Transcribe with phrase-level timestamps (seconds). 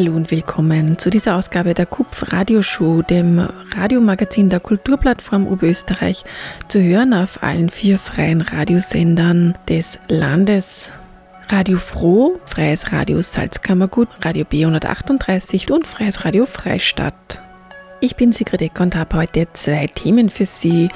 [0.00, 3.38] Hallo und willkommen zu dieser Ausgabe der KUPF Radioshow, dem
[3.76, 6.24] Radiomagazin der Kulturplattform Oberösterreich,
[6.68, 10.98] zu hören auf allen vier freien Radiosendern des Landes.
[11.50, 17.42] Radio Froh, Freies Radio Salzkammergut, Radio B138 und Freies Radio Freistadt.
[18.00, 20.88] Ich bin Sigrid Eck und habe heute zwei Themen für Sie.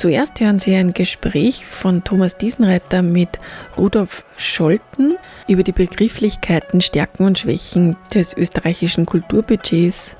[0.00, 3.38] Zuerst hören Sie ein Gespräch von Thomas Diesenreiter mit
[3.76, 10.16] Rudolf Scholten über die Begrifflichkeiten, Stärken und Schwächen des österreichischen Kulturbudgets.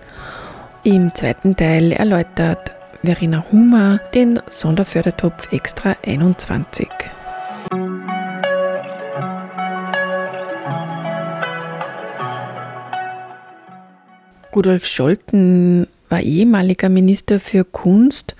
[0.84, 2.72] Im zweiten Teil erläutert
[3.02, 6.86] Verena Hummer den Sonderfördertopf Extra 21.
[14.54, 18.36] Rudolf Scholten war ehemaliger Minister für Kunst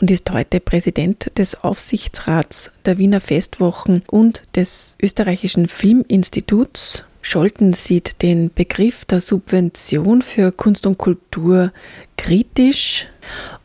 [0.00, 7.04] und ist heute Präsident des Aufsichtsrats der Wiener Festwochen und des österreichischen Filminstituts.
[7.22, 11.70] Scholten sieht den Begriff der Subvention für Kunst und Kultur
[12.16, 13.06] kritisch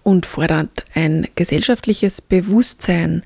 [0.03, 3.23] und fordert ein gesellschaftliches Bewusstsein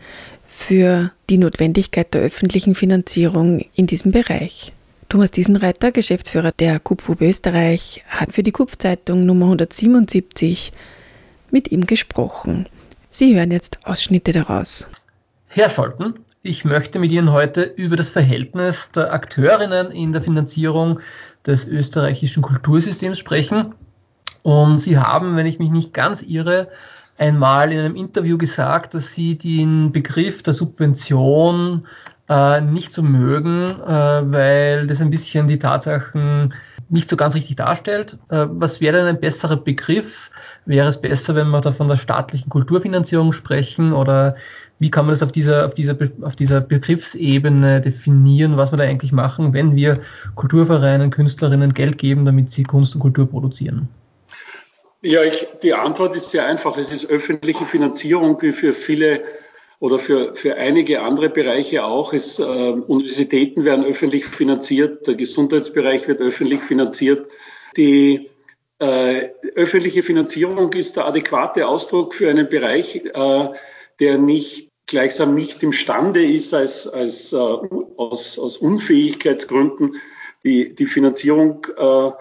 [0.47, 4.71] für die Notwendigkeit der öffentlichen Finanzierung in diesem Bereich.
[5.07, 10.71] Thomas Diesenreiter, Geschäftsführer der KUPF Österreich, hat für die KUPF-Zeitung Nummer 177
[11.49, 12.67] mit ihm gesprochen.
[13.11, 14.88] Sie hören jetzt Ausschnitte daraus.
[15.47, 20.99] Herr Scholten, ich möchte mit Ihnen heute über das Verhältnis der Akteurinnen in der Finanzierung
[21.43, 23.73] des österreichischen Kultursystems sprechen.
[24.43, 26.69] Und Sie haben, wenn ich mich nicht ganz irre,
[27.17, 31.87] einmal in einem Interview gesagt, dass Sie den Begriff der Subvention
[32.30, 36.53] äh, nicht so mögen, äh, weil das ein bisschen die Tatsachen
[36.89, 38.17] nicht so ganz richtig darstellt.
[38.30, 40.31] Äh, was wäre denn ein besserer Begriff?
[40.65, 44.36] Wäre es besser, wenn wir da von der staatlichen Kulturfinanzierung sprechen oder
[44.80, 48.86] wie kann man das auf dieser, auf dieser, auf dieser Begriffsebene definieren, was wir da
[48.86, 50.02] eigentlich machen, wenn wir
[50.36, 53.89] Kulturvereinen, Künstlerinnen Geld geben, damit sie Kunst und Kultur produzieren?
[55.02, 56.77] Ja, ich, die Antwort ist sehr einfach.
[56.77, 59.21] Es ist öffentliche Finanzierung, wie für viele
[59.79, 62.13] oder für, für einige andere Bereiche auch.
[62.13, 67.27] Es, äh, Universitäten werden öffentlich finanziert, der Gesundheitsbereich wird öffentlich finanziert.
[67.77, 68.29] Die
[68.79, 73.49] äh, öffentliche Finanzierung ist der adäquate Ausdruck für einen Bereich, äh,
[73.99, 79.97] der nicht gleichsam nicht imstande ist, als, als äh, aus, aus Unfähigkeitsgründen
[80.43, 82.11] die, die Finanzierung äh,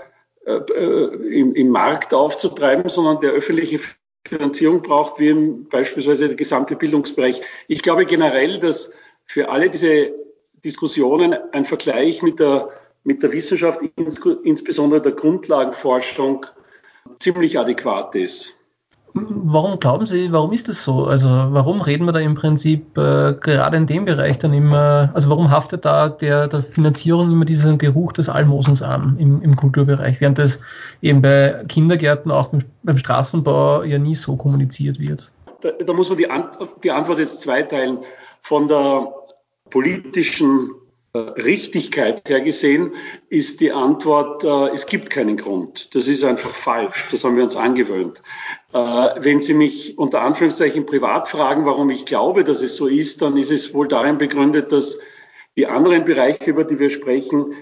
[0.46, 3.80] äh, im, im Markt aufzutreiben, sondern der öffentliche
[4.26, 7.40] Finanzierung braucht, wie beispielsweise der gesamte Bildungsbereich.
[7.66, 8.92] Ich glaube generell, dass
[9.24, 10.12] für alle diese
[10.64, 12.68] Diskussionen ein Vergleich mit der
[13.04, 13.80] mit der Wissenschaft,
[14.44, 16.44] insbesondere der Grundlagenforschung,
[17.18, 18.57] ziemlich adäquat ist.
[19.26, 21.06] Warum glauben Sie, warum ist das so?
[21.06, 25.30] Also warum reden wir da im Prinzip äh, gerade in dem Bereich dann immer, also
[25.30, 30.20] warum haftet da der, der Finanzierung immer diesen Geruch des Almosens an im, im Kulturbereich,
[30.20, 30.60] während das
[31.02, 32.50] eben bei Kindergärten, auch
[32.82, 35.30] beim, Straßenbau ja nie so kommuniziert wird?
[35.60, 37.98] Da, da muss man die, Ant die Antwort jetzt zweiteilen.
[38.42, 39.12] Von der
[39.70, 40.70] politischen
[41.14, 42.92] Richtigkeit her gesehen
[43.30, 45.94] ist die Antwort, äh, es gibt keinen Grund.
[45.94, 47.06] Das ist einfach falsch.
[47.10, 48.22] Das haben wir uns angewöhnt.
[48.72, 53.22] Äh, wenn Sie mich unter Anführungszeichen privat fragen, warum ich glaube, dass es so ist,
[53.22, 55.00] dann ist es wohl darin begründet, dass
[55.56, 57.54] die anderen Bereiche, über die wir sprechen,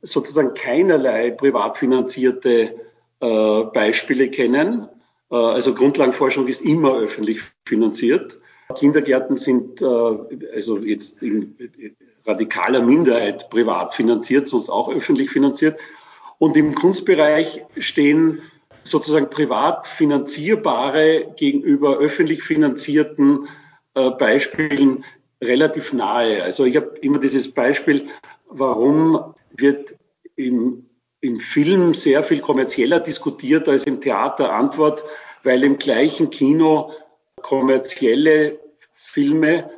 [0.00, 2.74] sozusagen keinerlei privat finanzierte
[3.20, 4.88] äh, Beispiele kennen.
[5.28, 8.38] Also Grundlagenforschung ist immer öffentlich finanziert.
[8.74, 9.86] Kindergärten sind äh,
[10.54, 11.56] also jetzt in,
[12.26, 15.78] radikaler Minderheit privat finanziert, sonst auch öffentlich finanziert.
[16.38, 18.42] Und im Kunstbereich stehen
[18.84, 23.48] sozusagen privat finanzierbare gegenüber öffentlich finanzierten
[23.94, 25.04] äh, Beispielen
[25.42, 26.42] relativ nahe.
[26.42, 28.08] Also ich habe immer dieses Beispiel,
[28.48, 29.96] warum wird
[30.36, 30.86] im,
[31.20, 35.04] im Film sehr viel kommerzieller diskutiert als im Theater Antwort,
[35.42, 36.92] weil im gleichen Kino
[37.40, 38.58] kommerzielle
[38.92, 39.70] Filme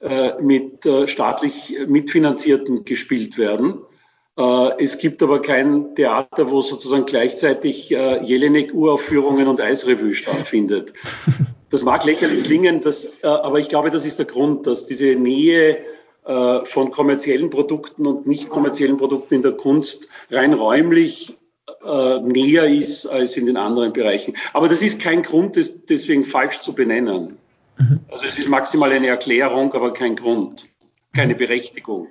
[0.00, 3.80] äh, mit äh, staatlich mitfinanzierten gespielt werden.
[4.38, 10.94] Äh, es gibt aber kein Theater, wo sozusagen gleichzeitig Jelinek-Uraufführungen und Eisrevue stattfindet.
[11.72, 15.78] Das mag lächerlich klingen, das, aber ich glaube, das ist der Grund, dass diese Nähe
[16.64, 21.38] von kommerziellen Produkten und nicht kommerziellen Produkten in der Kunst rein räumlich
[22.24, 24.34] näher ist als in den anderen Bereichen.
[24.52, 27.38] Aber das ist kein Grund, das deswegen falsch zu benennen.
[27.80, 28.00] Mhm.
[28.10, 30.68] Also es ist maximal eine Erklärung, aber kein Grund,
[31.14, 32.08] keine Berechtigung.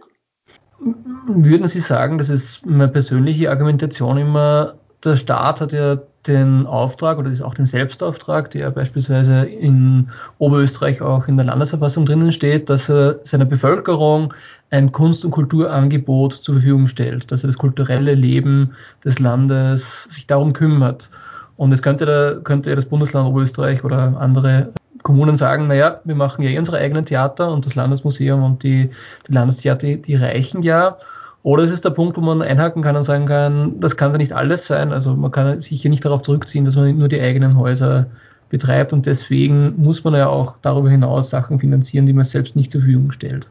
[1.27, 7.17] würden Sie sagen, das ist meine persönliche Argumentation immer, der Staat hat ja den Auftrag
[7.17, 12.69] oder ist auch den Selbstauftrag, der beispielsweise in Oberösterreich auch in der Landesverfassung drinnen steht,
[12.69, 14.33] dass er seiner Bevölkerung
[14.71, 18.73] ein Kunst- und Kulturangebot zur Verfügung stellt, dass er das kulturelle Leben
[19.05, 21.09] des Landes sich darum kümmert.
[21.55, 24.73] Und es könnte, könnte das Bundesland Oberösterreich oder andere
[25.03, 28.89] Kommunen sagen, naja, wir machen ja eh unsere eigenen Theater und das Landesmuseum und die,
[29.27, 30.97] die Landestheater, die reichen ja.
[31.41, 34.17] Oder es ist der Punkt, wo man einhaken kann und sagen kann, das kann ja
[34.17, 34.91] nicht alles sein.
[34.91, 38.07] Also man kann sich hier nicht darauf zurückziehen, dass man nur die eigenen Häuser
[38.49, 42.71] betreibt und deswegen muss man ja auch darüber hinaus Sachen finanzieren, die man selbst nicht
[42.71, 43.47] zur Verfügung stellt.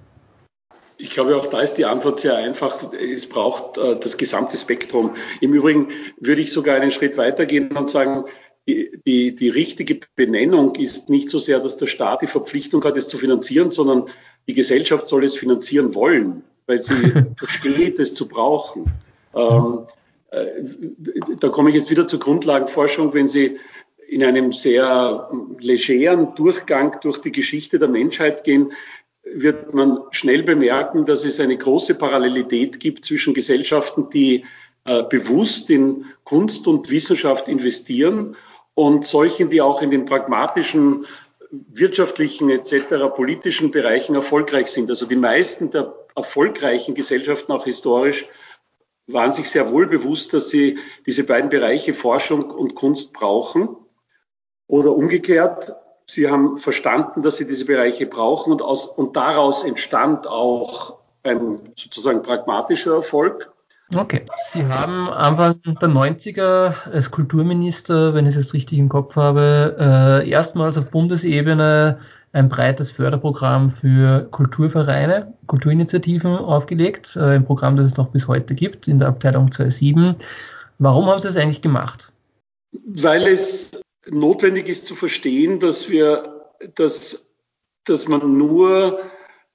[1.01, 2.93] Ich glaube, auch da ist die Antwort sehr einfach.
[2.93, 5.13] Es braucht äh, das gesamte Spektrum.
[5.41, 8.25] Im Übrigen würde ich sogar einen Schritt weitergehen und sagen,
[8.69, 12.99] die, die, die richtige Benennung ist nicht so sehr, dass der Staat die Verpflichtung hat,
[12.99, 14.05] es zu finanzieren, sondern
[14.47, 18.93] die Gesellschaft soll es finanzieren wollen, weil sie versteht, es zu brauchen.
[19.35, 19.87] Ähm,
[20.31, 20.45] äh,
[21.41, 23.59] da komme ich jetzt wieder zur Grundlagenforschung, wenn Sie
[24.07, 28.73] in einem sehr legeren Durchgang durch die Geschichte der Menschheit gehen,
[29.23, 34.45] wird man schnell bemerken, dass es eine große Parallelität gibt zwischen Gesellschaften, die
[34.85, 38.37] äh, bewusst in Kunst und Wissenschaft investieren
[38.79, 41.05] und solchen, die auch in den pragmatischen,
[41.51, 43.13] wirtschaftlichen etc.
[43.13, 44.89] politischen Bereichen erfolgreich sind.
[44.89, 48.29] Also die meisten der erfolgreichen Gesellschaften, auch historisch,
[49.09, 53.75] waren sich sehr wohl bewusst, dass sie diese beiden Bereiche Forschung und Kunst brauchen.
[54.69, 55.75] Oder umgekehrt,
[56.07, 61.73] sie haben verstanden, dass sie diese Bereiche brauchen und, aus, und daraus entstand auch ein
[61.75, 63.53] sozusagen pragmatischer Erfolg.
[63.95, 64.27] Okay.
[64.51, 69.77] Sie haben Anfang der 90er als Kulturminister, wenn ich es jetzt richtig im Kopf habe,
[69.79, 71.99] äh, erstmals auf Bundesebene
[72.33, 78.55] ein breites Förderprogramm für Kulturvereine, Kulturinitiativen aufgelegt, äh, ein Programm, das es noch bis heute
[78.55, 80.17] gibt in der Abteilung 2.7.
[80.79, 82.13] Warum haben Sie das eigentlich gemacht?
[82.85, 86.43] Weil es notwendig ist zu verstehen, dass wir,
[86.75, 87.33] dass,
[87.85, 89.01] dass man nur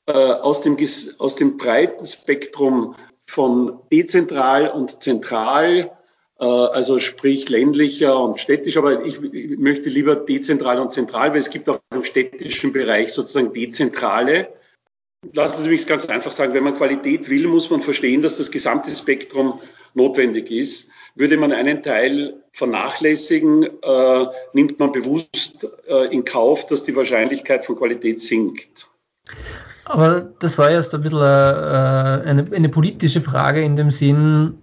[0.08, 0.76] äh, aus, dem,
[1.20, 2.96] aus dem breiten Spektrum
[3.28, 5.92] von dezentral und zentral,
[6.40, 11.40] äh, also sprich ländlicher und städtisch, aber ich, ich, möchte lieber dezentral und zentral, weil
[11.40, 14.50] es gibt auch im städtischen Bereich sozusagen dezentrale.
[15.32, 18.38] Lassen Sie mich es ganz einfach sagen, wenn man Qualität will, muss man verstehen, dass
[18.38, 19.62] das gesamte Spektrum
[19.94, 20.90] notwendig ist.
[21.16, 27.66] Würde man einen Teil vernachlässigen, äh, nimmt man bewusst äh, in Kauf, dass die Wahrscheinlichkeit
[27.66, 28.88] von Qualität sinkt.
[29.86, 34.56] Aber das war jetzt ein bisschen äh, eine, eine, politische Frage in dem Sinn,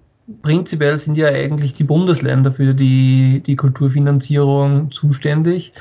[0.43, 5.73] prinzipiell sind ja eigentlich die Bundesländer für die, die Kulturfinanzierung zuständig.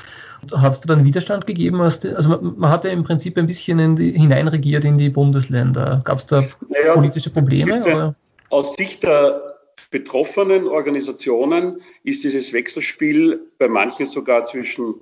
[0.54, 1.80] Hat es da dann Widerstand gegeben?
[1.80, 6.02] also man, man hat ja im Prinzip ein bisschen in die, hineinregiert in die Bundesländer.
[6.04, 8.14] Gab es da naja, politische Probleme?
[8.48, 9.58] Aus Sicht der
[9.90, 14.94] betroffenen Organisationen ist dieses Wechselspiel bei manchen sogar zwischen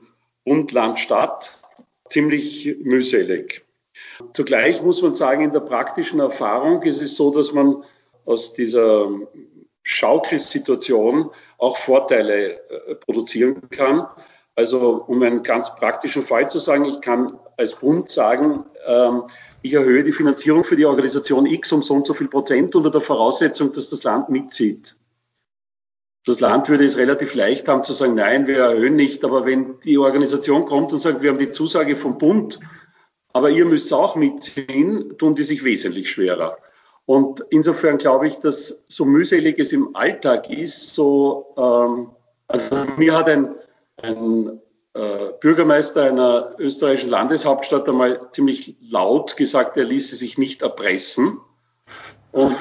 [0.44, 1.58] Bund, Land, Stadt
[2.08, 3.64] ziemlich mühselig.
[4.32, 7.84] Zugleich muss man sagen, in der praktischen Erfahrung ist es so, dass man
[8.24, 9.08] aus dieser
[9.82, 14.06] Schaukelsituation auch Vorteile äh, produzieren kann.
[14.54, 19.22] Also um einen ganz praktischen Fall zu sagen, ich kann als Bund sagen, ähm,
[19.62, 22.90] ich erhöhe die Finanzierung für die Organisation X um so und so viel Prozent unter
[22.90, 24.94] der Voraussetzung, dass das Land mitzieht.
[26.26, 29.24] Das Land würde es relativ leicht haben zu sagen, nein, wir erhöhen nicht.
[29.24, 32.60] Aber wenn die Organisation kommt und sagt, wir haben die Zusage vom Bund,
[33.32, 36.58] aber ihr müsst auch mitziehen, tun die sich wesentlich schwerer.
[37.06, 42.10] Und insofern glaube ich, dass so mühselig es im Alltag ist, so, ähm,
[42.48, 43.54] also mir hat ein,
[44.02, 44.60] ein
[44.94, 51.40] äh, Bürgermeister einer österreichischen Landeshauptstadt einmal ziemlich laut gesagt, er ließe sich nicht erpressen.
[52.32, 52.56] Und,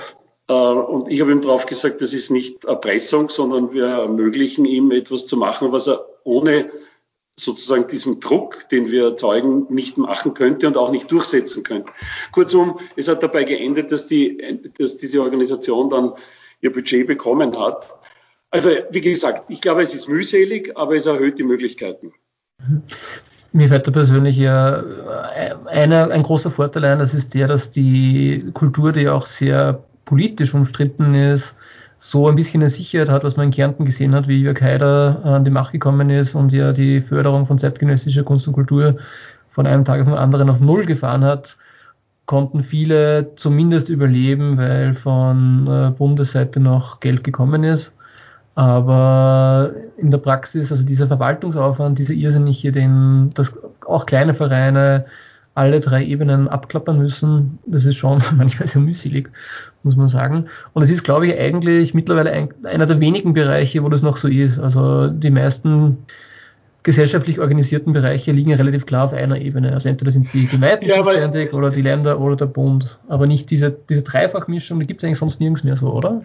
[0.48, 4.92] äh, und ich habe ihm darauf gesagt, das ist nicht Erpressung, sondern wir ermöglichen ihm
[4.92, 6.70] etwas zu machen, was er ohne
[7.40, 11.92] sozusagen diesem Druck, den wir erzeugen, nicht machen könnte und auch nicht durchsetzen könnte.
[12.32, 16.14] Kurzum, es hat dabei geendet, dass, die, dass diese Organisation dann
[16.62, 17.88] ihr Budget bekommen hat.
[18.50, 22.14] Also wie gesagt, ich glaube, es ist mühselig, aber es erhöht die Möglichkeiten.
[23.52, 24.84] Mir fällt da persönlich ja
[25.66, 30.54] einer, ein großer Vorteil ein, das ist der, dass die Kultur, die auch sehr politisch
[30.54, 31.56] umstritten ist,
[32.00, 35.22] so ein bisschen eine Sicherheit hat, was man in Kärnten gesehen hat, wie Jörg Haider
[35.24, 38.98] an die Macht gekommen ist und ja die Förderung von zeitgenössischer Kunst und Kultur
[39.50, 41.58] von einem Tag auf den anderen auf Null gefahren hat,
[42.28, 47.92] konnten viele zumindest überleben, weil von äh, Bundesseite noch Geld gekommen ist.
[48.54, 53.54] Aber in der Praxis, also dieser Verwaltungsaufwand, dieser irrsinnige, den, dass
[53.86, 55.06] auch kleine Vereine
[55.58, 57.58] alle drei Ebenen abklappern müssen.
[57.66, 59.30] Das ist schon manchmal sehr mühselig,
[59.84, 60.46] muss man sagen.
[60.74, 64.18] Und es ist, glaube ich, eigentlich mittlerweile ein, einer der wenigen Bereiche, wo das noch
[64.18, 64.60] so ist.
[64.60, 65.98] Also die meisten
[66.84, 69.74] gesellschaftlich organisierten Bereiche liegen relativ klar auf einer Ebene.
[69.74, 73.00] Also entweder sind die Gemeinden ja, zuständig oder die Länder oder der Bund.
[73.08, 76.22] Aber nicht diese, diese Dreifachmischung, die gibt es eigentlich sonst nirgends mehr so, oder?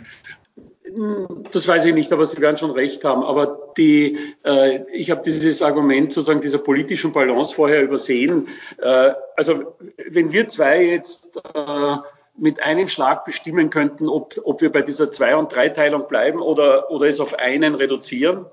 [1.52, 3.22] Das weiß ich nicht, aber Sie werden schon recht haben.
[3.22, 8.48] Aber die, äh, ich habe dieses Argument sozusagen dieser politischen Balance vorher übersehen.
[8.78, 9.76] Äh, also
[10.10, 11.96] wenn wir zwei jetzt äh,
[12.36, 16.90] mit einem Schlag bestimmen könnten, ob, ob wir bei dieser Zwei- und Dreiteilung bleiben oder,
[16.90, 18.46] oder es auf einen reduzieren,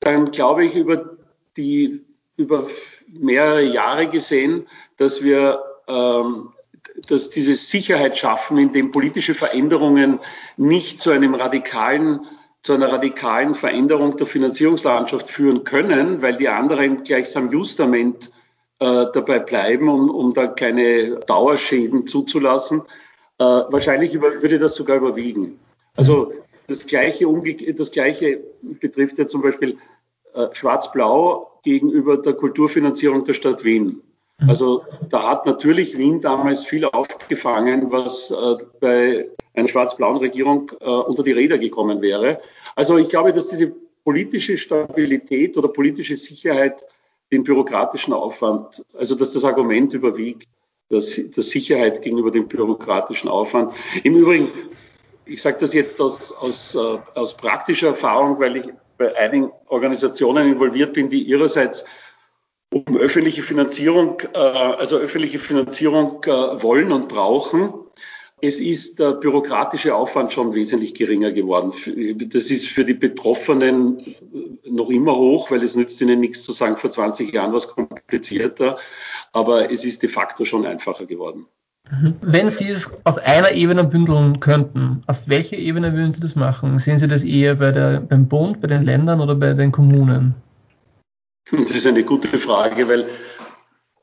[0.00, 1.16] dann glaube ich über
[1.56, 2.04] die
[2.36, 2.66] über
[3.08, 4.66] mehrere Jahre gesehen,
[4.98, 6.52] dass wir ähm,
[7.08, 10.20] dass diese Sicherheit schaffen, indem politische Veränderungen
[10.56, 12.26] nicht zu einem radikalen
[12.62, 18.32] zu einer radikalen Veränderung der Finanzierungslandschaft führen können, weil die anderen gleichsam Justament
[18.80, 22.82] äh, dabei bleiben, um, um da keine Dauerschäden zuzulassen.
[23.38, 25.60] Äh, wahrscheinlich über, würde das sogar überwiegen.
[25.94, 26.32] Also
[26.66, 27.26] das Gleiche,
[27.76, 29.78] das Gleiche betrifft ja zum Beispiel
[30.34, 34.02] äh, Schwarz-Blau gegenüber der Kulturfinanzierung der Stadt Wien.
[34.38, 34.50] Mhm.
[34.50, 40.84] Also da hat natürlich Wien damals viel aufgefangen, was äh, bei einer schwarz-blauen Regierung äh,
[40.84, 42.38] unter die Räder gekommen wäre.
[42.74, 43.74] Also ich glaube, dass diese
[44.04, 46.86] politische Stabilität oder politische Sicherheit
[47.32, 50.48] den bürokratischen Aufwand, also dass das Argument überwiegt,
[50.90, 53.72] dass, dass Sicherheit gegenüber dem bürokratischen Aufwand.
[54.04, 54.52] Im Übrigen,
[55.24, 60.52] ich sage das jetzt aus, aus, äh, aus praktischer Erfahrung, weil ich bei einigen Organisationen
[60.52, 61.84] involviert bin, die ihrerseits
[62.72, 67.72] um öffentliche Finanzierung, äh, also öffentliche Finanzierung äh, wollen und brauchen.
[68.42, 71.72] Es ist der bürokratische Aufwand schon wesentlich geringer geworden.
[72.28, 74.14] Das ist für die Betroffenen
[74.68, 77.68] noch immer hoch, weil es nützt ihnen nichts zu sagen, vor 20 Jahren war es
[77.68, 78.76] komplizierter,
[79.32, 81.46] aber es ist de facto schon einfacher geworden.
[81.90, 82.16] Mhm.
[82.20, 86.78] Wenn Sie es auf einer Ebene bündeln könnten, auf welcher Ebene würden Sie das machen?
[86.78, 90.34] Sehen Sie das eher bei der, beim Bund, bei den Ländern oder bei den Kommunen?
[91.50, 93.08] Das ist eine gute Frage, weil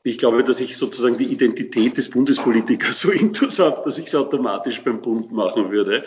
[0.02, 4.82] ich glaube, dass ich sozusagen die Identität des Bundespolitikers so interessant, dass ich es automatisch
[4.82, 6.04] beim Bund machen würde.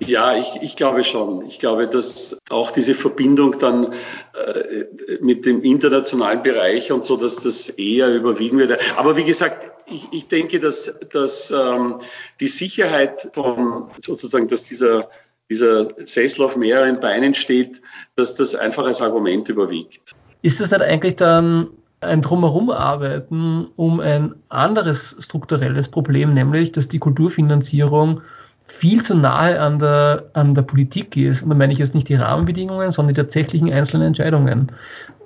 [0.00, 1.46] Ja, ich, ich glaube schon.
[1.46, 3.92] Ich glaube, dass auch diese Verbindung dann
[4.34, 4.84] äh,
[5.20, 8.78] mit dem internationalen Bereich und so, dass das eher überwiegen würde.
[8.96, 11.98] Aber wie gesagt, ich, ich denke, dass, dass ähm,
[12.40, 15.08] die Sicherheit von sozusagen, dass dieser
[15.50, 17.82] dieser Sessel auf mehreren Beinen steht,
[18.16, 20.14] dass das einfach als Argument überwiegt.
[20.44, 21.68] Ist das nicht eigentlich dann
[22.02, 28.20] ein Drumherumarbeiten um ein anderes strukturelles Problem, nämlich dass die Kulturfinanzierung
[28.66, 31.42] viel zu nahe an der, an der Politik ist.
[31.42, 34.70] Und da meine ich jetzt nicht die Rahmenbedingungen, sondern die tatsächlichen einzelnen Entscheidungen.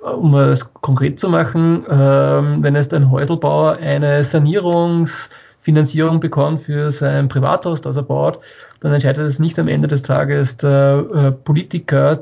[0.01, 4.23] Um es konkret zu machen, ähm, wenn jetzt ein Häuselbauer eine
[5.65, 8.39] Sanierungsfinanzierung bekommt für sein Privathaus, das er baut,
[8.79, 12.13] dann entscheidet es nicht am Ende des Tages der äh, Politiker,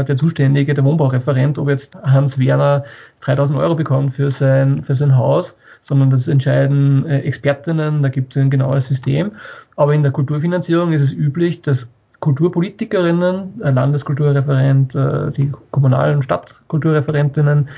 [0.00, 2.84] äh, der Zuständige, der Wohnbaureferent, ob jetzt Hans Werner
[3.20, 8.34] 3000 Euro bekommt für sein, für sein Haus, sondern das entscheiden äh, Expertinnen, da gibt
[8.34, 9.32] es ein genaues System.
[9.76, 11.86] Aber in der Kulturfinanzierung ist es üblich, dass
[12.20, 14.94] Kulturpolitikerinnen, Landeskulturreferent,
[15.36, 17.68] die kommunalen Stadtkulturreferentinnen,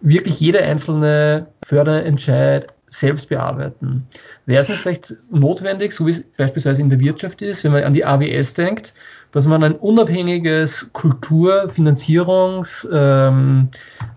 [0.00, 2.68] wirklich jede einzelne Förderentscheid
[3.00, 4.06] selbst bearbeiten.
[4.46, 7.84] Wäre es nicht vielleicht notwendig, so wie es beispielsweise in der Wirtschaft ist, wenn man
[7.84, 8.94] an die AWS denkt,
[9.32, 13.68] dass man ein unabhängiges Kulturfinanzierungs, ähm,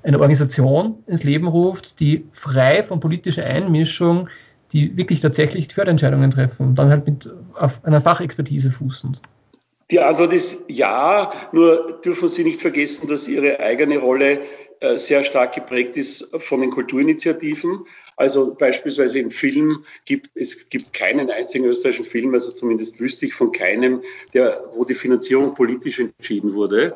[0.04, 4.30] eine Organisation ins Leben ruft, die frei von politischer Einmischung,
[4.74, 9.22] die wirklich tatsächlich Förderentscheidungen treffen und dann halt mit auf einer Fachexpertise fußend.
[9.92, 14.40] Die Antwort ist ja, nur dürfen Sie nicht vergessen, dass Ihre eigene Rolle
[14.80, 17.86] äh, sehr stark geprägt ist von den Kulturinitiativen.
[18.16, 23.34] Also beispielsweise im Film gibt es gibt keinen einzigen österreichischen Film, also zumindest wüsste ich
[23.34, 24.02] von keinem,
[24.34, 26.96] der, wo die Finanzierung politisch entschieden wurde,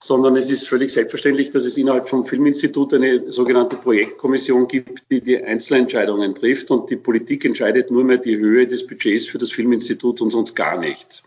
[0.00, 5.20] sondern es ist völlig selbstverständlich, dass es innerhalb vom Filminstitut eine sogenannte Projektkommission gibt, die
[5.20, 9.50] die Einzelentscheidungen trifft und die Politik entscheidet nur mehr die Höhe des Budgets für das
[9.50, 11.24] Filminstitut und sonst gar nichts.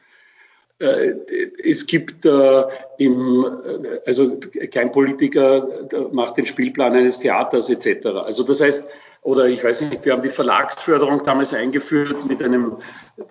[0.81, 1.15] Äh,
[1.63, 2.63] es gibt äh,
[2.97, 4.39] im, äh, also
[4.71, 5.67] kein Politiker
[6.11, 8.07] macht den Spielplan eines Theaters etc.
[8.07, 8.88] Also das heißt,
[9.21, 12.77] oder ich weiß nicht, wir haben die Verlagsförderung damals eingeführt mit einem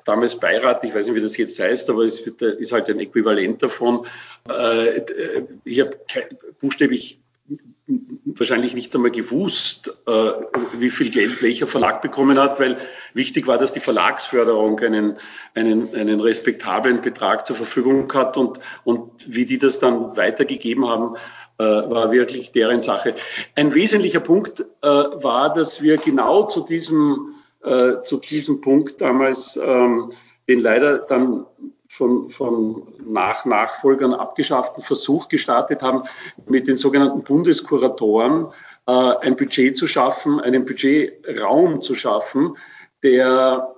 [0.04, 3.60] damals Beirat, ich weiß nicht, wie das jetzt heißt, aber es ist halt ein Äquivalent
[3.60, 4.06] davon.
[5.64, 5.90] Ich habe
[6.60, 7.18] buchstäblich
[8.24, 10.32] wahrscheinlich nicht einmal gewusst, äh,
[10.78, 12.78] wie viel Geld welcher Verlag bekommen hat, weil
[13.14, 15.18] wichtig war, dass die Verlagsförderung einen,
[15.54, 21.16] einen, einen respektablen Betrag zur Verfügung hat und, und wie die das dann weitergegeben haben,
[21.58, 23.14] äh, war wirklich deren Sache.
[23.54, 29.56] Ein wesentlicher Punkt äh, war, dass wir genau zu diesem, äh, zu diesem Punkt damals
[29.56, 30.12] ähm,
[30.48, 31.46] den leider dann
[32.00, 36.04] von, von nach Nachfolgern abgeschafften Versuch gestartet haben,
[36.48, 38.46] mit den sogenannten Bundeskuratoren
[38.86, 42.56] äh, ein Budget zu schaffen, einen Budgetraum zu schaffen,
[43.02, 43.74] der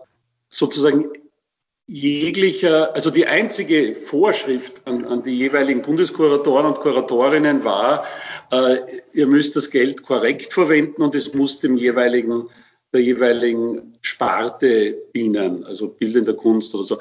[0.48, 1.10] sozusagen
[1.88, 8.04] jeglicher, also die einzige Vorschrift an, an die jeweiligen Bundeskuratoren und Kuratorinnen war,
[8.52, 8.76] äh,
[9.12, 12.48] ihr müsst das Geld korrekt verwenden und es muss dem jeweiligen,
[12.92, 16.98] der jeweiligen Sparte dienen, also bildender Kunst oder so.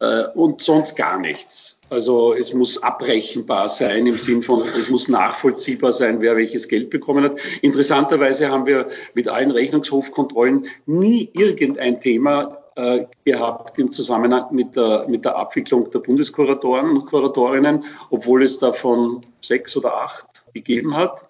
[0.00, 1.78] Äh, und sonst gar nichts.
[1.90, 6.88] Also es muss abrechenbar sein im Sinn von, es muss nachvollziehbar sein, wer welches Geld
[6.88, 7.38] bekommen hat.
[7.60, 15.06] Interessanterweise haben wir mit allen Rechnungshofkontrollen nie irgendein Thema äh, gehabt im Zusammenhang mit der,
[15.06, 21.26] mit der Abwicklung der Bundeskuratoren und Kuratorinnen, obwohl es davon sechs oder acht gegeben hat.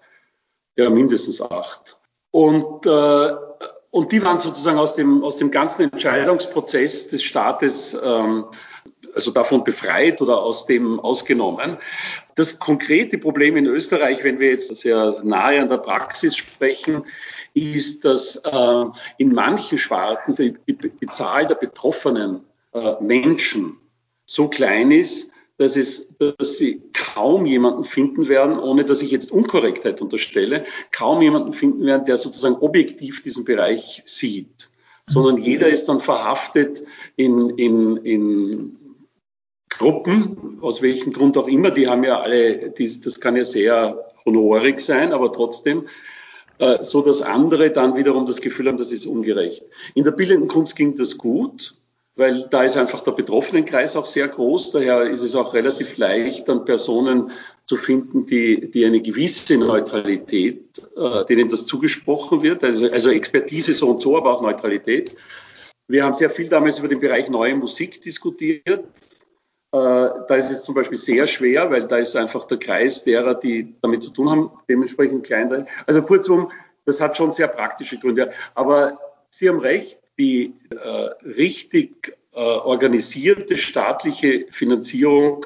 [0.77, 1.97] Ja, mindestens acht.
[2.31, 3.50] Und, äh,
[3.91, 8.45] und die waren sozusagen aus dem, aus dem ganzen Entscheidungsprozess des Staates ähm,
[9.13, 11.77] also davon befreit oder aus dem ausgenommen.
[12.35, 17.03] Das konkrete Problem in Österreich, wenn wir jetzt sehr nahe an der Praxis sprechen,
[17.53, 18.85] ist, dass äh,
[19.17, 23.77] in manchen Sparten die, die, die, Zahl der betroffenen äh, Menschen
[24.25, 25.30] so klein ist,
[25.61, 31.21] dass, es, dass sie kaum jemanden finden werden, ohne dass ich jetzt Unkorrektheit unterstelle, kaum
[31.21, 34.71] jemanden finden werden, der sozusagen objektiv diesen Bereich sieht.
[35.05, 36.83] Sondern jeder ist dann verhaftet
[37.15, 38.77] in, in, in
[39.69, 44.03] Gruppen, aus welchem Grund auch immer, die haben ja alle, die, das kann ja sehr
[44.25, 45.87] honorig sein, aber trotzdem
[46.57, 49.63] äh, so dass andere dann wiederum das Gefühl haben, das ist ungerecht.
[49.93, 51.75] In der bildenden Kunst ging das gut,
[52.15, 54.71] weil da ist einfach der Betroffenenkreis auch sehr groß.
[54.71, 57.31] Daher ist es auch relativ leicht, dann Personen
[57.65, 63.73] zu finden, die, die eine gewisse Neutralität, äh, denen das zugesprochen wird, also, also Expertise
[63.73, 65.15] so und so, aber auch Neutralität.
[65.87, 68.65] Wir haben sehr viel damals über den Bereich neue Musik diskutiert.
[68.67, 68.83] Äh,
[69.71, 73.75] da ist es zum Beispiel sehr schwer, weil da ist einfach der Kreis derer, die
[73.81, 75.65] damit zu tun haben, dementsprechend kleiner.
[75.87, 76.51] Also kurzum,
[76.85, 78.31] das hat schon sehr praktische Gründe.
[78.53, 80.77] Aber Sie haben recht, die äh,
[81.27, 85.45] richtig äh, organisierte staatliche Finanzierung,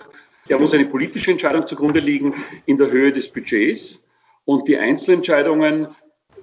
[0.50, 4.08] der muss eine politische Entscheidung zugrunde liegen in der Höhe des Budgets.
[4.46, 5.88] Und die Einzelentscheidungen,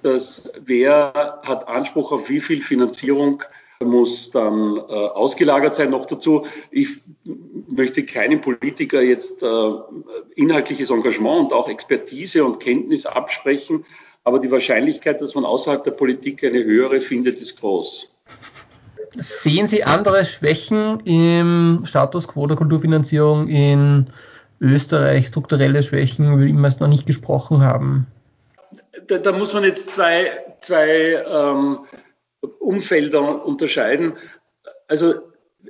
[0.01, 3.43] dass wer hat Anspruch auf wie viel Finanzierung,
[3.83, 5.89] muss dann äh, ausgelagert sein.
[5.89, 7.01] Noch dazu, ich
[7.67, 9.71] möchte keinem Politiker jetzt äh,
[10.35, 13.85] inhaltliches Engagement und auch Expertise und Kenntnis absprechen,
[14.23, 18.15] aber die Wahrscheinlichkeit, dass man außerhalb der Politik eine höhere findet, ist groß.
[19.15, 24.07] Sehen Sie andere Schwächen im Status quo der Kulturfinanzierung in
[24.59, 28.07] Österreich, strukturelle Schwächen, wie wir es noch nicht gesprochen haben?
[29.07, 30.31] Da, da muss man jetzt zwei,
[30.61, 31.79] zwei ähm,
[32.59, 34.13] Umfelder unterscheiden.
[34.87, 35.15] Also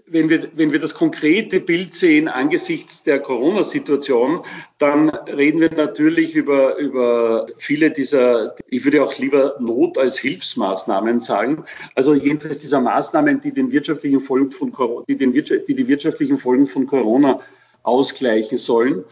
[0.08, 4.42] wenn wir, wenn wir das konkrete Bild sehen angesichts der Corona-Situation,
[4.80, 11.20] dann reden wir natürlich über, über viele dieser, ich würde auch lieber Not als Hilfsmaßnahmen
[11.20, 11.66] sagen.
[11.94, 16.38] Also jedenfalls dieser Maßnahmen, die den wirtschaftlichen Folgen von Corona, die, den, die die wirtschaftlichen
[16.38, 17.40] Folgen von Corona
[17.84, 19.04] ausgleichen sollen.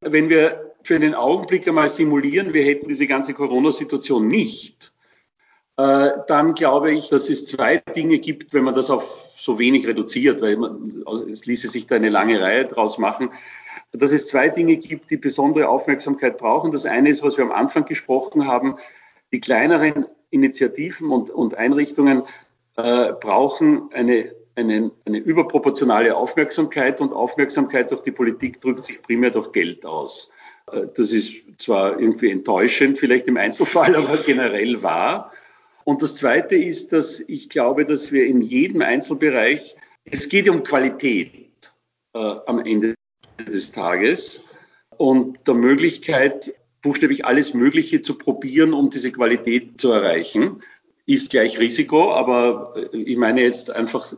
[0.00, 4.92] Wenn wir für einen Augenblick einmal simulieren, wir hätten diese ganze Corona-Situation nicht,
[5.82, 10.42] dann glaube ich, dass es zwei Dinge gibt, wenn man das auf so wenig reduziert,
[10.42, 13.30] weil man, also es ließe sich da eine lange Reihe draus machen,
[13.92, 16.70] dass es zwei Dinge gibt, die besondere Aufmerksamkeit brauchen.
[16.70, 18.76] Das eine ist, was wir am Anfang gesprochen haben,
[19.32, 22.22] die kleineren Initiativen und, und Einrichtungen
[22.76, 29.30] äh, brauchen eine, eine, eine überproportionale Aufmerksamkeit und Aufmerksamkeit durch die Politik drückt sich primär
[29.30, 30.32] durch Geld aus.
[30.70, 35.32] Äh, das ist zwar irgendwie enttäuschend, vielleicht im Einzelfall, aber generell wahr.
[35.84, 40.62] Und das Zweite ist, dass ich glaube, dass wir in jedem Einzelbereich, es geht um
[40.62, 41.72] Qualität
[42.14, 42.94] äh, am Ende
[43.38, 44.58] des Tages
[44.96, 50.62] und der Möglichkeit, buchstäblich alles Mögliche zu probieren, um diese Qualität zu erreichen,
[51.06, 54.14] ist gleich Risiko, aber äh, ich meine jetzt einfach,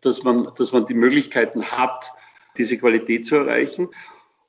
[0.00, 2.10] dass man, dass man die Möglichkeiten hat,
[2.56, 3.88] diese Qualität zu erreichen.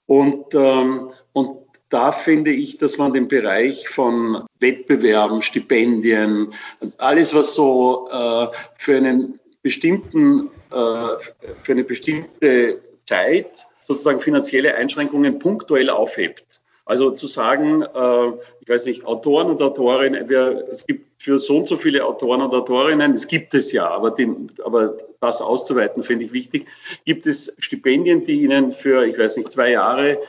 [0.06, 1.64] Und, ähm, und
[1.95, 6.49] da finde ich, dass man den Bereich von Wettbewerben, Stipendien,
[6.97, 11.17] alles, was so äh, für einen bestimmten, äh,
[11.63, 16.60] für eine bestimmte Zeit sozusagen finanzielle Einschränkungen punktuell aufhebt.
[16.84, 18.27] Also zu sagen, äh,
[18.60, 22.41] ich weiß nicht, Autoren und Autorinnen, wir, es gibt für so und so viele Autoren
[22.41, 26.67] und Autorinnen, das gibt es ja, aber, den, aber das auszuweiten finde ich wichtig,
[27.05, 30.19] gibt es Stipendien, die ihnen für, ich weiß nicht, zwei Jahre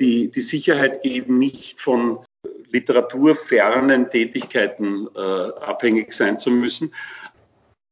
[0.00, 2.24] die, die Sicherheit geben, nicht von
[2.72, 6.94] literaturfernen Tätigkeiten äh, abhängig sein zu müssen.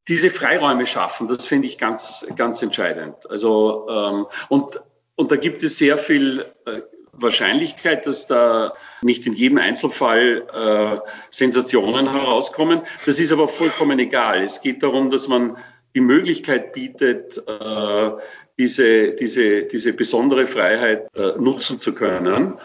[0.08, 3.30] Diese Freiräume schaffen, das finde ich ganz, ganz entscheidend.
[3.30, 4.80] Also, ähm, und,
[5.14, 6.80] und da gibt es sehr viel äh,
[7.12, 12.80] Wahrscheinlichkeit, dass da nicht in jedem Einzelfall äh, Sensationen herauskommen.
[13.06, 14.42] Das ist aber vollkommen egal.
[14.42, 15.58] Es geht darum, dass man
[15.94, 18.10] die Möglichkeit bietet, äh,
[18.60, 22.58] diese, diese, diese besondere Freiheit äh, nutzen zu können.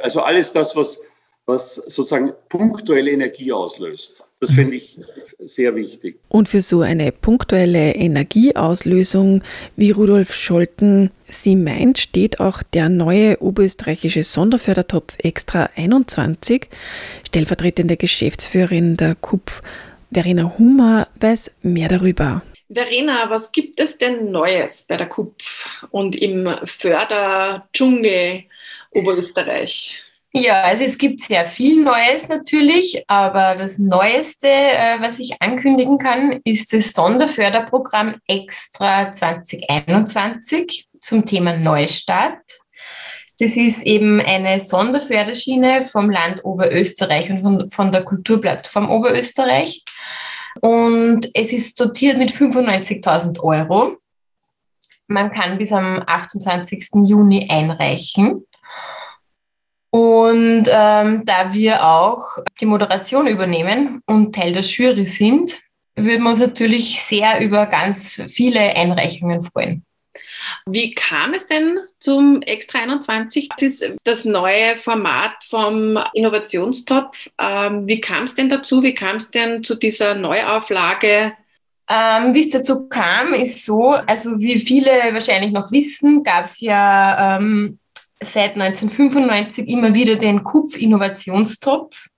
[0.00, 1.00] Also alles das, was,
[1.44, 4.24] was sozusagen punktuelle Energie auslöst.
[4.38, 4.54] Das mhm.
[4.54, 5.00] finde ich
[5.40, 6.20] sehr wichtig.
[6.28, 9.42] Und für so eine punktuelle Energieauslösung,
[9.74, 16.68] wie Rudolf Scholten sie meint, steht auch der neue oberösterreichische Sonderfördertopf Extra 21.
[17.26, 19.62] Stellvertretende Geschäftsführerin der KUPF,
[20.12, 22.42] Verena Hummer, weiß mehr darüber.
[22.74, 28.44] Verena, was gibt es denn Neues bei der KUPF und im Förderdschungel
[28.90, 29.98] Oberösterreich?
[30.34, 35.98] Ja, also es gibt sehr viel Neues natürlich, aber das Neueste, äh, was ich ankündigen
[35.98, 42.40] kann, ist das Sonderförderprogramm Extra 2021 zum Thema Neustart.
[43.38, 49.84] Das ist eben eine Sonderförderschiene vom Land Oberösterreich und von, von der Kulturplattform Oberösterreich.
[50.60, 53.96] Und es ist dotiert mit 95.000 Euro.
[55.06, 57.06] Man kann bis am 28.
[57.06, 58.46] Juni einreichen.
[59.90, 65.60] Und ähm, da wir auch die Moderation übernehmen und Teil der Jury sind,
[65.94, 69.84] würden wir uns natürlich sehr über ganz viele Einreichungen freuen.
[70.66, 73.48] Wie kam es denn zum Extra 21?
[73.48, 77.28] Das ist das neue Format vom Innovationstopf.
[77.38, 78.82] Ähm, wie kam es denn dazu?
[78.82, 81.32] Wie kam es denn zu dieser Neuauflage?
[81.88, 86.60] Ähm, wie es dazu kam, ist so, also wie viele wahrscheinlich noch wissen, gab es
[86.60, 87.78] ja ähm,
[88.20, 92.08] seit 1995 immer wieder den Kupf-Innovationstopf,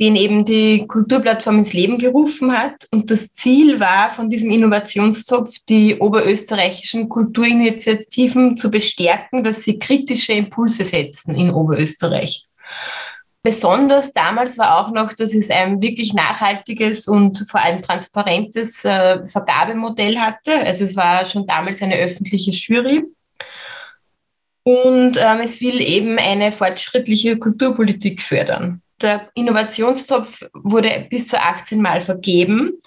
[0.00, 2.88] den eben die Kulturplattform ins Leben gerufen hat.
[2.90, 10.32] Und das Ziel war von diesem Innovationstopf, die oberösterreichischen Kulturinitiativen zu bestärken, dass sie kritische
[10.32, 12.46] Impulse setzen in Oberösterreich.
[13.44, 19.24] Besonders damals war auch noch, dass es ein wirklich nachhaltiges und vor allem transparentes äh,
[19.26, 20.60] Vergabemodell hatte.
[20.60, 23.04] Also es war schon damals eine öffentliche Jury.
[24.62, 28.80] Und ähm, es will eben eine fortschrittliche Kulturpolitik fördern.
[29.04, 32.78] Der Innovationstopf wurde bis zu 18 Mal vergeben.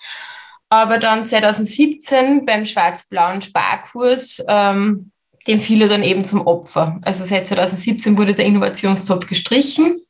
[0.67, 5.11] Aber dann 2017 beim schwarz-blauen Sparkurs, ähm,
[5.45, 6.99] dem fiel er dann eben zum Opfer.
[7.03, 10.01] Also seit 2017 wurde der Innovationstopf gestrichen.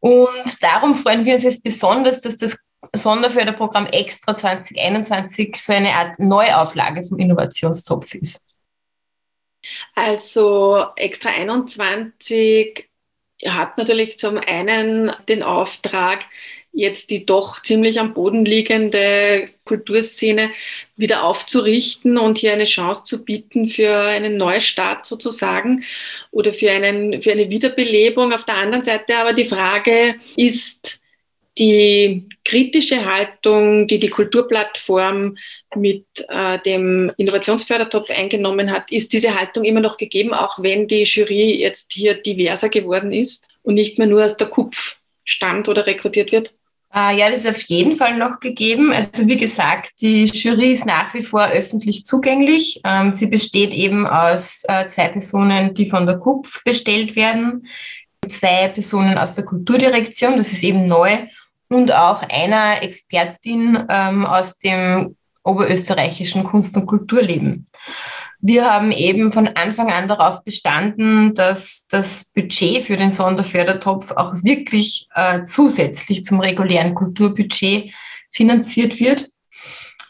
[0.00, 2.58] Und darum freuen wir uns jetzt besonders, dass das
[2.92, 8.46] Sonderförderprogramm Extra 2021 so eine Art Neuauflage vom Innovationstopf ist.
[9.94, 12.87] Also Extra 21
[13.46, 16.26] hat natürlich zum einen den Auftrag,
[16.72, 20.50] jetzt die doch ziemlich am Boden liegende Kulturszene
[20.96, 25.84] wieder aufzurichten und hier eine Chance zu bieten für einen Neustart sozusagen
[26.30, 28.32] oder für, einen, für eine Wiederbelebung.
[28.32, 31.02] Auf der anderen Seite aber die Frage ist,
[31.58, 35.36] die kritische Haltung, die die Kulturplattform
[35.74, 41.02] mit äh, dem Innovationsfördertopf eingenommen hat, ist diese Haltung immer noch gegeben, auch wenn die
[41.02, 45.86] Jury jetzt hier diverser geworden ist und nicht mehr nur aus der KUPF stammt oder
[45.86, 46.54] rekrutiert wird?
[46.90, 48.94] Uh, ja, das ist auf jeden Fall noch gegeben.
[48.94, 52.80] Also wie gesagt, die Jury ist nach wie vor öffentlich zugänglich.
[52.82, 57.66] Ähm, sie besteht eben aus äh, zwei Personen, die von der KUPF bestellt werden,
[58.26, 61.26] zwei Personen aus der Kulturdirektion, das ist eben neu,
[61.68, 67.66] und auch einer Expertin ähm, aus dem oberösterreichischen Kunst- und Kulturleben.
[68.40, 74.34] Wir haben eben von Anfang an darauf bestanden, dass das Budget für den Sonderfördertopf auch
[74.42, 77.92] wirklich äh, zusätzlich zum regulären Kulturbudget
[78.30, 79.30] finanziert wird.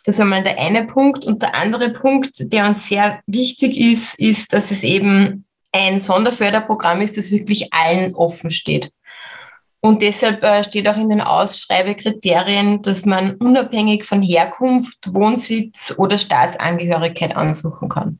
[0.04, 1.24] Das war mal der eine Punkt.
[1.24, 7.00] Und der andere Punkt, der uns sehr wichtig ist, ist, dass es eben ein Sonderförderprogramm
[7.00, 8.90] ist, das wirklich allen offen steht.
[9.80, 16.18] Und deshalb äh, steht auch in den Ausschreibekriterien, dass man unabhängig von Herkunft, Wohnsitz oder
[16.18, 18.18] Staatsangehörigkeit ansuchen kann.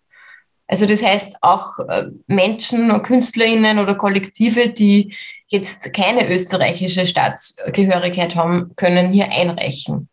[0.69, 5.15] Also das heißt, auch äh, Menschen KünstlerInnen oder Kollektive, die
[5.49, 10.09] jetzt keine österreichische Staatsgehörigkeit haben, können hier einreichen.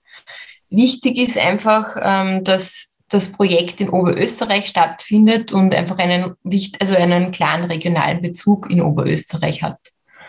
[0.69, 6.35] Wichtig ist einfach, ähm, dass das Projekt in Oberösterreich stattfindet und einfach einen,
[6.79, 9.77] also einen klaren regionalen Bezug in Oberösterreich hat.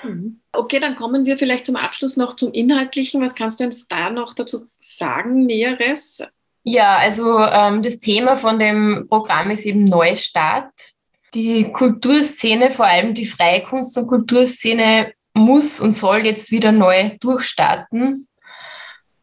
[0.02, 0.40] Mhm.
[0.52, 3.22] Okay, dann kommen wir vielleicht zum Abschluss noch zum Inhaltlichen.
[3.22, 6.22] Was kannst du uns da noch dazu sagen, Näheres?
[6.62, 10.72] Ja, also ähm, das Thema von dem Programm ist eben Neustart.
[11.34, 17.10] Die Kulturszene, vor allem die freie Kunst- und Kulturszene, muss und soll jetzt wieder neu
[17.20, 18.26] durchstarten.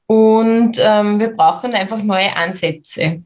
[0.05, 3.23] Und ähm, wir brauchen einfach neue Ansätze.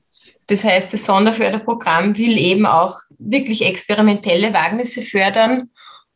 [0.48, 5.70] Das heißt, das Sonderförderprogramm will eben auch wirklich experimentelle Wagnisse fördern.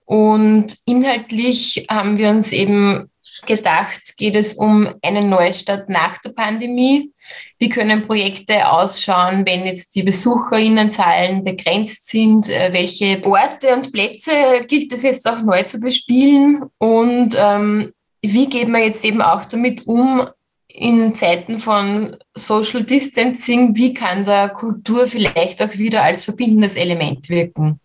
[0.05, 3.09] Und inhaltlich haben wir uns eben
[3.45, 7.11] gedacht, geht es um einen Neustart nach der Pandemie.
[7.59, 12.49] Wie können Projekte ausschauen, wenn jetzt die Besucherinnenzahlen begrenzt sind?
[12.49, 16.63] Äh, welche Orte und Plätze gilt es jetzt auch neu zu bespielen?
[16.77, 20.27] Und ähm, wie geht man jetzt eben auch damit um,
[20.67, 27.29] in Zeiten von Social Distancing, wie kann da Kultur vielleicht auch wieder als verbindendes Element
[27.29, 27.79] wirken?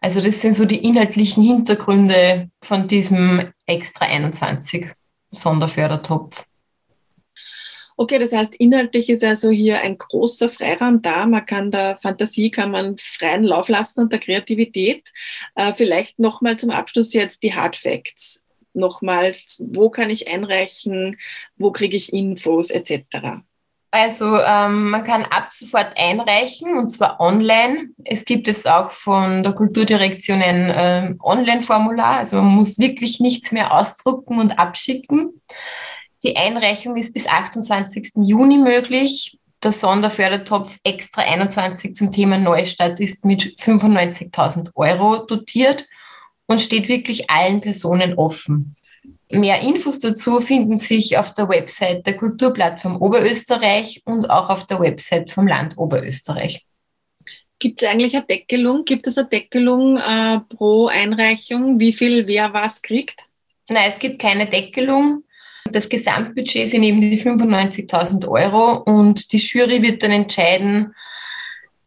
[0.00, 4.92] Also das sind so die inhaltlichen Hintergründe von diesem Extra 21
[5.32, 6.44] Sonderfördertopf.
[8.00, 11.26] Okay, das heißt, inhaltlich ist also hier ein großer Freiraum da.
[11.26, 15.10] Man kann der Fantasie kann man freien Lauf lassen und der Kreativität.
[15.56, 18.44] Äh, vielleicht nochmal zum Abschluss jetzt die Hard Facts.
[18.72, 21.18] Nochmals, wo kann ich einreichen,
[21.56, 23.42] wo kriege ich Infos etc.
[23.90, 27.88] Also ähm, man kann ab sofort einreichen und zwar online.
[28.04, 32.18] Es gibt es auch von der Kulturdirektion ein äh, Online-Formular.
[32.18, 35.40] Also man muss wirklich nichts mehr ausdrucken und abschicken.
[36.22, 38.12] Die Einreichung ist bis 28.
[38.16, 39.38] Juni möglich.
[39.62, 45.86] Der Sonderfördertopf Extra 21 zum Thema Neustart ist mit 95.000 Euro dotiert
[46.46, 48.76] und steht wirklich allen Personen offen.
[49.30, 54.80] Mehr Infos dazu finden sich auf der Website der Kulturplattform Oberösterreich und auch auf der
[54.80, 56.64] Website vom Land Oberösterreich.
[57.58, 58.84] Gibt es eigentlich eine Deckelung?
[58.84, 63.20] Gibt es eine Deckelung äh, pro Einreichung, wie viel wer was kriegt?
[63.68, 65.24] Nein, es gibt keine Deckelung.
[65.70, 70.94] Das Gesamtbudget sind eben die 95.000 Euro und die Jury wird dann entscheiden,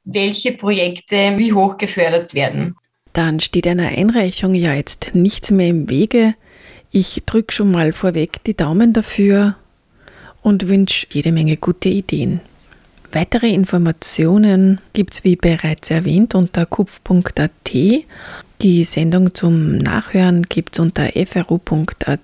[0.04, 2.76] welche Projekte wie hoch gefördert werden.
[3.14, 6.36] Dann steht einer Einreichung ja jetzt nichts mehr im Wege.
[6.94, 9.56] Ich drücke schon mal vorweg die Daumen dafür
[10.42, 12.42] und wünsche jede Menge gute Ideen.
[13.14, 17.52] Weitere Informationen gibt es wie bereits erwähnt unter kupf.at.
[18.62, 22.20] Die Sendung zum Nachhören gibt es unter fru.at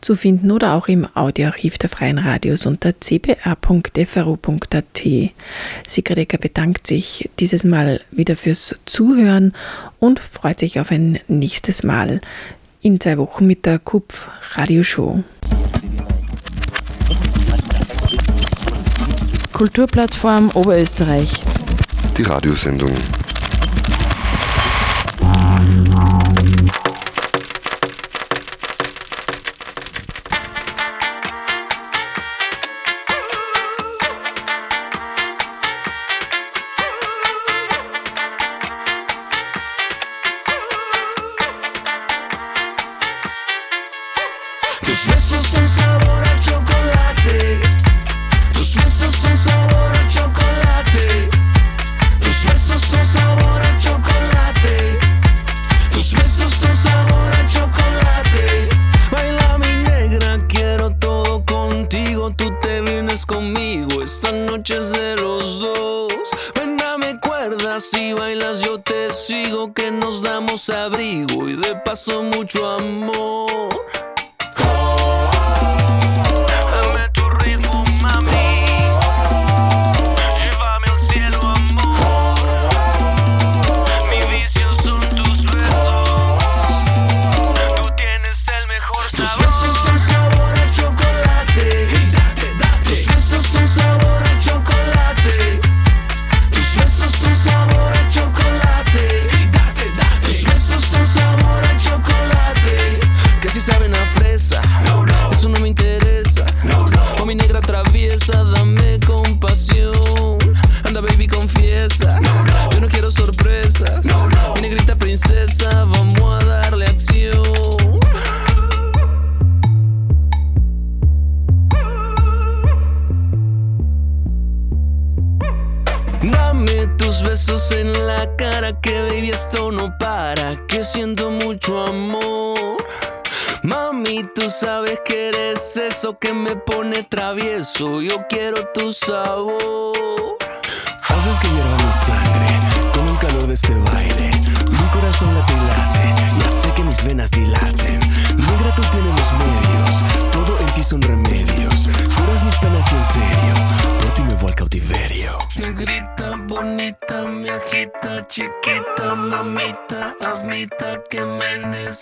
[0.00, 4.86] zu finden oder auch im Audioarchiv der Freien Radios unter cba.fru.at.
[5.86, 9.52] Sigrid Ecker bedankt sich dieses Mal wieder fürs Zuhören
[9.98, 12.20] und freut sich auf ein nächstes Mal
[12.80, 15.22] in zwei Wochen mit der KUPF Radioshow.
[19.52, 21.32] Kulturplattform Oberösterreich.
[22.16, 22.92] Die Radiosendung.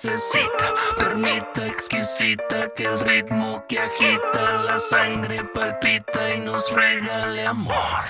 [0.04, 0.74] Necesita.
[0.98, 8.04] Permita exquisita que el ritmo que agita la sangre palpita y nos regale amor.